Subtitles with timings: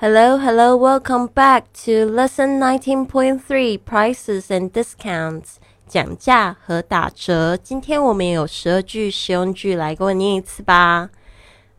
[0.00, 7.56] Hello, hello, welcome back to lesson nineteen point three prices and discounts 讲价和打折。
[7.56, 11.10] 今天我们有十二句实用句，来跟我念一次吧。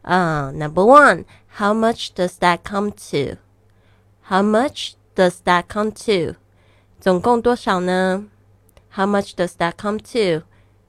[0.04, 1.26] 嗯、uh,，Number one,
[1.58, 3.38] how much does that come to?
[4.28, 6.36] How much does that come to?
[7.00, 8.28] 总共多少呢？
[8.96, 10.44] How much does that come to?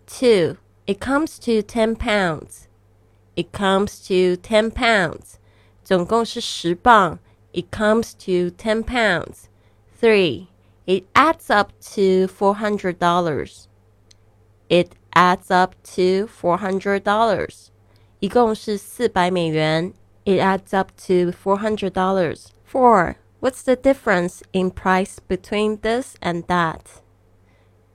[0.06, 2.66] Two, it comes to ten pounds.
[3.34, 5.38] It comes to ten pounds.
[5.86, 7.18] 总共是十磅。
[7.52, 9.48] It comes to ten pounds.
[10.00, 10.46] Three.
[10.86, 13.66] It adds up to four hundred dollars.
[14.68, 17.68] It adds up to four hundred dollars.
[18.20, 19.92] 一共是四百美元。
[20.24, 22.46] It adds up to four hundred dollars.
[22.64, 23.16] Four.
[23.40, 27.02] What's the difference in price between this and that?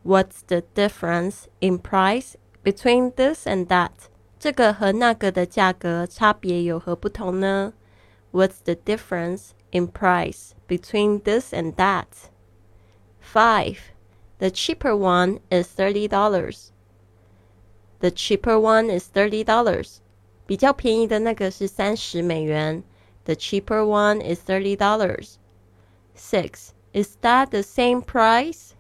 [0.03, 4.09] What's the difference in price between this and that?
[4.37, 7.73] 这个和那个的价格差别有何不同呢
[8.31, 12.29] ？What's the difference in price between this and that?
[13.19, 13.91] 5.
[14.39, 16.71] The cheaper one is $30.
[17.99, 19.99] The cheaper one is $30.
[20.45, 22.83] 比较便宜的那个是三十美元。
[23.25, 25.37] The cheaper one is $30.
[26.15, 26.73] 6.
[26.93, 28.73] Is that the same price?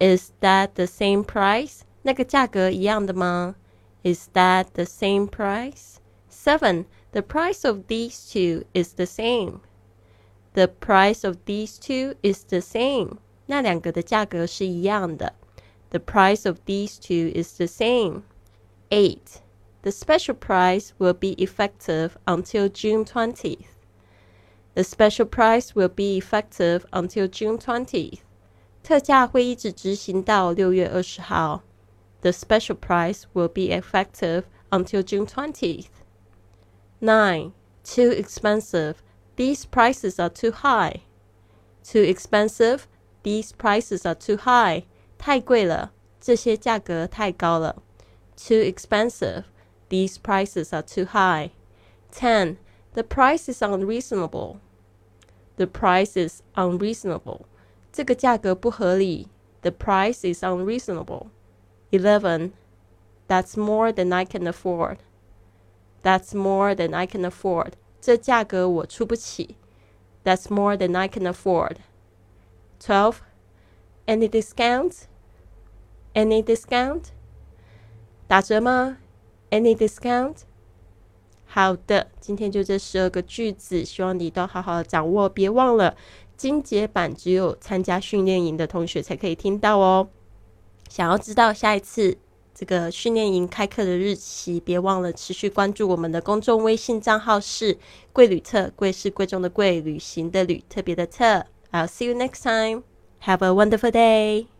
[0.00, 1.82] Is that the same price?
[2.02, 3.54] 那个价格一样的吗？
[4.02, 5.96] Is that the same price?
[6.28, 6.86] 7.
[7.12, 9.60] The price of these two is the same.
[10.54, 13.18] The price of these two is the same.
[13.46, 15.34] 那两个的价格是一样的。
[15.90, 18.22] The price of these two is the same.
[18.90, 19.42] 8.
[19.82, 23.74] The special price will be effective until June 20th.
[24.74, 28.20] The special price will be effective until June 20th.
[28.82, 31.62] 特价会一直执行到六月二十号。
[32.22, 35.86] The special price will be effective until June 20th.
[37.00, 37.52] 9.
[37.82, 39.02] Too expensive.
[39.36, 41.02] These prices are too high.
[41.82, 42.86] Too expensive.
[43.22, 44.84] These prices are too high.
[45.18, 47.82] 太贵了，这些价格太高了。
[48.36, 49.44] Too expensive.
[49.88, 51.50] These prices are too high.
[52.12, 52.56] 10.
[52.94, 54.58] The price is unreasonable.
[55.56, 57.42] The price is unreasonable.
[57.92, 59.28] 这个价格不合理。
[59.62, 61.28] The price is unreasonable.
[61.90, 62.52] 11.
[63.28, 64.98] That's more than I can afford.
[66.01, 67.73] That's more than I can afford.
[67.99, 69.57] 这价格我出不起。
[70.23, 71.77] That's more than I can afford.
[72.79, 73.15] 12.
[74.05, 74.93] Any discount?
[76.13, 77.05] Any discount?
[78.27, 78.97] 打折吗
[79.49, 80.37] ？Any discount?
[81.45, 85.27] 好的，今天就这十二个句子，希望你都好好的掌握。
[85.27, 85.97] 别忘了，
[86.37, 90.09] 精简版只有参加训练营的同学才可以听到哦。
[90.87, 92.17] 想要知道下一次
[92.59, 97.77] 这个训练营开课的日期，别忘了持续关注我们的公众微信账号是
[98.11, 101.45] “贵旅特”，贵是贵重的贵，旅行的旅，特别的特。
[101.71, 102.83] I'll see you next time.
[103.23, 104.58] Have a wonderful day.